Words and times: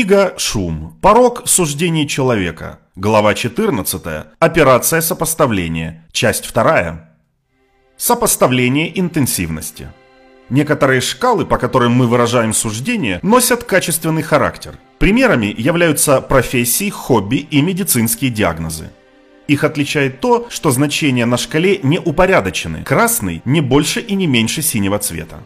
Книга 0.00 0.32
«Шум. 0.38 0.96
Порог 1.02 1.42
суждений 1.44 2.08
человека». 2.08 2.78
Глава 2.96 3.34
14. 3.34 4.02
Операция 4.38 5.02
сопоставления. 5.02 6.06
Часть 6.10 6.50
2. 6.54 7.06
Сопоставление 7.98 8.98
интенсивности. 8.98 9.88
Некоторые 10.48 11.02
шкалы, 11.02 11.44
по 11.44 11.58
которым 11.58 11.92
мы 11.92 12.06
выражаем 12.06 12.54
суждения, 12.54 13.20
носят 13.22 13.64
качественный 13.64 14.22
характер. 14.22 14.78
Примерами 14.98 15.54
являются 15.54 16.22
профессии, 16.22 16.88
хобби 16.88 17.36
и 17.50 17.60
медицинские 17.60 18.30
диагнозы. 18.30 18.88
Их 19.48 19.64
отличает 19.64 20.20
то, 20.20 20.46
что 20.48 20.70
значения 20.70 21.26
на 21.26 21.36
шкале 21.36 21.78
не 21.82 21.98
упорядочены. 21.98 22.84
Красный 22.84 23.42
не 23.44 23.60
больше 23.60 24.00
и 24.00 24.14
не 24.14 24.26
меньше 24.26 24.62
синего 24.62 24.98
цвета. 24.98 25.40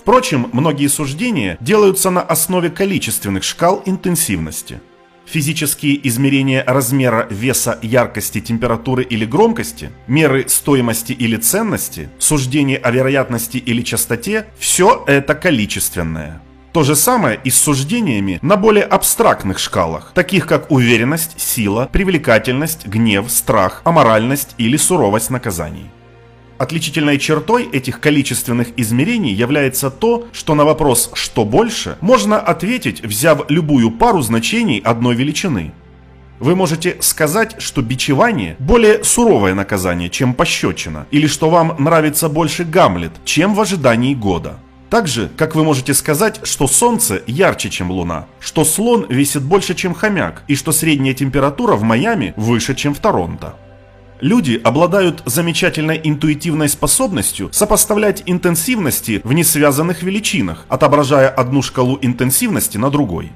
Впрочем, 0.00 0.48
многие 0.54 0.86
суждения 0.86 1.58
делаются 1.60 2.08
на 2.08 2.22
основе 2.22 2.70
количественных 2.70 3.44
шкал 3.44 3.82
интенсивности. 3.84 4.80
Физические 5.26 6.08
измерения 6.08 6.64
размера, 6.66 7.26
веса, 7.28 7.78
яркости, 7.82 8.40
температуры 8.40 9.02
или 9.04 9.26
громкости, 9.26 9.90
меры 10.06 10.48
стоимости 10.48 11.12
или 11.12 11.36
ценности, 11.36 12.08
суждения 12.18 12.78
о 12.78 12.90
вероятности 12.90 13.58
или 13.58 13.82
частоте– 13.82 14.46
все 14.58 15.04
это 15.06 15.34
количественное. 15.34 16.40
То 16.72 16.82
же 16.82 16.96
самое 16.96 17.38
и 17.44 17.50
с 17.50 17.60
суждениями 17.60 18.38
на 18.40 18.56
более 18.56 18.84
абстрактных 18.84 19.58
шкалах, 19.58 20.12
таких 20.14 20.46
как 20.46 20.70
уверенность, 20.70 21.38
сила, 21.38 21.90
привлекательность, 21.92 22.86
гнев, 22.86 23.30
страх, 23.30 23.82
аморальность 23.84 24.54
или 24.56 24.78
суровость 24.78 25.28
наказаний. 25.28 25.90
Отличительной 26.60 27.16
чертой 27.16 27.64
этих 27.72 28.00
количественных 28.00 28.68
измерений 28.76 29.32
является 29.32 29.90
то, 29.90 30.28
что 30.30 30.54
на 30.54 30.66
вопрос 30.66 31.10
«что 31.14 31.46
больше» 31.46 31.96
можно 32.02 32.38
ответить, 32.38 33.00
взяв 33.02 33.48
любую 33.48 33.90
пару 33.90 34.20
значений 34.20 34.78
одной 34.78 35.14
величины. 35.14 35.72
Вы 36.38 36.54
можете 36.54 36.98
сказать, 37.00 37.62
что 37.62 37.80
бичевание– 37.80 38.56
более 38.58 39.02
суровое 39.04 39.54
наказание, 39.54 40.10
чем 40.10 40.34
пощечина, 40.34 41.06
или 41.10 41.26
что 41.26 41.48
вам 41.48 41.76
нравится 41.78 42.28
больше 42.28 42.64
Гамлет, 42.64 43.12
чем 43.24 43.54
в 43.54 43.60
ожидании 43.62 44.14
года. 44.14 44.58
Так 44.90 45.08
же, 45.08 45.30
как 45.38 45.54
вы 45.54 45.64
можете 45.64 45.94
сказать, 45.94 46.40
что 46.42 46.66
Солнце 46.66 47.22
ярче, 47.26 47.70
чем 47.70 47.90
Луна, 47.90 48.26
что 48.38 48.66
слон 48.66 49.06
весит 49.08 49.42
больше, 49.42 49.74
чем 49.74 49.94
хомяк, 49.94 50.42
и 50.46 50.56
что 50.56 50.72
средняя 50.72 51.14
температура 51.14 51.74
в 51.74 51.84
Майами 51.84 52.34
выше, 52.36 52.74
чем 52.74 52.92
в 52.92 52.98
Торонто. 52.98 53.54
Люди 54.20 54.60
обладают 54.62 55.22
замечательной 55.24 55.98
интуитивной 56.04 56.68
способностью 56.68 57.48
сопоставлять 57.52 58.22
интенсивности 58.26 59.22
в 59.24 59.32
несвязанных 59.32 60.02
величинах, 60.02 60.66
отображая 60.68 61.28
одну 61.28 61.62
шкалу 61.62 61.98
интенсивности 62.02 62.76
на 62.76 62.90
другой. 62.90 63.32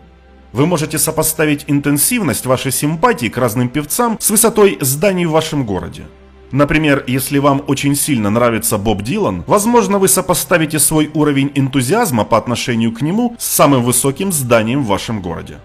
Вы 0.53 0.67
можете 0.67 0.99
сопоставить 0.99 1.65
интенсивность 1.69 2.45
вашей 2.45 2.71
симпатии 2.71 3.29
к 3.29 3.39
разным 3.39 3.71
певцам 3.71 4.19
с 4.21 4.29
высотой 4.29 4.77
зданий 4.81 5.25
в 5.25 5.31
вашем 5.31 5.65
городе. 5.65 6.05
Например, 6.53 7.03
если 7.07 7.39
вам 7.39 7.65
очень 7.67 7.97
сильно 7.97 8.29
нравится 8.29 8.77
Боб 8.77 9.03
Дилан, 9.03 9.43
возможно 9.47 9.99
вы 9.99 10.07
сопоставите 10.07 10.79
свой 10.79 11.11
уровень 11.15 11.51
энтузиазма 11.55 12.25
по 12.25 12.37
отношению 12.37 12.93
к 12.93 13.01
нему 13.01 13.35
с 13.39 13.47
самым 13.47 13.83
высоким 13.83 14.31
зданием 14.31 14.85
в 14.85 14.87
вашем 14.87 15.23
городе. 15.23 15.59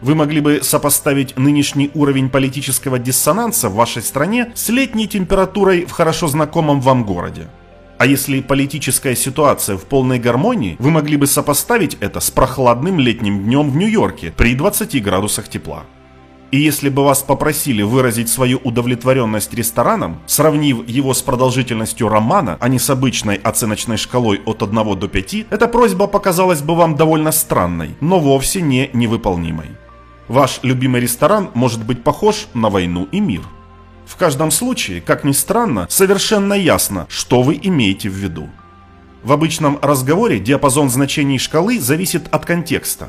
Вы 0.00 0.14
могли 0.14 0.40
бы 0.40 0.60
сопоставить 0.62 1.36
нынешний 1.36 1.90
уровень 1.94 2.30
политического 2.30 2.98
диссонанса 2.98 3.68
в 3.68 3.74
вашей 3.74 4.02
стране 4.02 4.52
с 4.54 4.68
летней 4.70 5.06
температурой 5.06 5.84
в 5.84 5.90
хорошо 5.90 6.26
знакомом 6.26 6.80
вам 6.80 7.04
городе. 7.04 7.48
А 7.98 8.06
если 8.06 8.40
политическая 8.40 9.14
ситуация 9.14 9.76
в 9.76 9.84
полной 9.84 10.18
гармонии, 10.18 10.76
вы 10.78 10.90
могли 10.90 11.18
бы 11.18 11.26
сопоставить 11.26 11.98
это 12.00 12.20
с 12.20 12.30
прохладным 12.30 12.98
летним 12.98 13.44
днем 13.44 13.70
в 13.70 13.76
Нью-Йорке 13.76 14.32
при 14.34 14.54
20 14.54 15.02
градусах 15.02 15.48
тепла. 15.48 15.84
И 16.50 16.58
если 16.58 16.88
бы 16.88 17.04
вас 17.04 17.22
попросили 17.22 17.82
выразить 17.82 18.28
свою 18.28 18.58
удовлетворенность 18.64 19.54
рестораном, 19.54 20.20
сравнив 20.26 20.88
его 20.88 21.14
с 21.14 21.22
продолжительностью 21.22 22.08
романа, 22.08 22.56
а 22.58 22.68
не 22.68 22.78
с 22.78 22.90
обычной 22.90 23.36
оценочной 23.36 23.98
шкалой 23.98 24.40
от 24.46 24.62
1 24.62 24.98
до 24.98 25.06
5, 25.06 25.46
эта 25.50 25.68
просьба 25.68 26.06
показалась 26.06 26.62
бы 26.62 26.74
вам 26.74 26.96
довольно 26.96 27.30
странной, 27.30 27.96
но 28.00 28.18
вовсе 28.18 28.62
не 28.62 28.90
невыполнимой. 28.94 29.66
Ваш 30.30 30.60
любимый 30.62 31.00
ресторан 31.00 31.50
может 31.54 31.84
быть 31.84 32.04
похож 32.04 32.46
на 32.54 32.70
войну 32.70 33.08
и 33.10 33.18
мир. 33.18 33.40
В 34.06 34.14
каждом 34.14 34.52
случае, 34.52 35.00
как 35.00 35.24
ни 35.24 35.32
странно, 35.32 35.88
совершенно 35.90 36.54
ясно, 36.54 37.08
что 37.08 37.42
вы 37.42 37.58
имеете 37.60 38.08
в 38.08 38.12
виду. 38.12 38.48
В 39.24 39.32
обычном 39.32 39.80
разговоре 39.82 40.38
диапазон 40.38 40.88
значений 40.88 41.36
шкалы 41.36 41.80
зависит 41.80 42.28
от 42.30 42.44
контекста. 42.44 43.08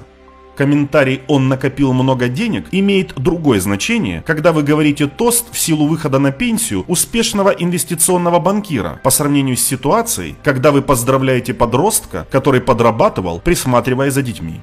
Комментарий 0.58 1.22
«он 1.28 1.48
накопил 1.48 1.94
много 1.94 2.28
денег» 2.28 2.70
имеет 2.72 3.14
другое 3.14 3.60
значение, 3.60 4.24
когда 4.26 4.52
вы 4.52 4.64
говорите 4.64 5.06
тост 5.06 5.46
в 5.52 5.60
силу 5.60 5.86
выхода 5.86 6.18
на 6.18 6.32
пенсию 6.32 6.86
успешного 6.88 7.52
инвестиционного 7.52 8.40
банкира 8.40 9.00
по 9.04 9.12
сравнению 9.12 9.58
с 9.58 9.62
ситуацией, 9.62 10.38
когда 10.44 10.72
вы 10.72 10.82
поздравляете 10.82 11.54
подростка, 11.54 12.26
который 12.32 12.62
подрабатывал, 12.62 13.40
присматривая 13.40 14.10
за 14.10 14.24
детьми. 14.24 14.60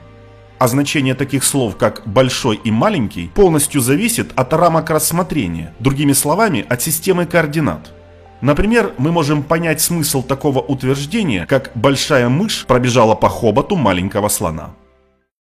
А 0.59 0.67
значение 0.67 1.15
таких 1.15 1.45
слов, 1.45 1.77
как 1.77 2.03
«большой» 2.05 2.57
и 2.57 2.71
«маленький» 2.71 3.29
полностью 3.29 3.81
зависит 3.81 4.33
от 4.35 4.53
рамок 4.53 4.91
рассмотрения, 4.91 5.73
другими 5.79 6.13
словами, 6.13 6.67
от 6.69 6.83
системы 6.83 7.27
координат. 7.27 7.93
Например, 8.41 8.93
мы 8.99 9.13
можем 9.13 9.43
понять 9.45 9.81
смысл 9.81 10.23
такого 10.23 10.61
утверждения, 10.61 11.47
как 11.47 11.71
«большая 11.77 12.29
мышь 12.29 12.65
пробежала 12.67 13.15
по 13.15 13.29
хоботу 13.29 13.77
маленького 13.77 14.29
слона». 14.29 14.75